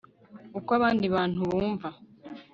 [0.57, 1.89] uko abandi bantu bumva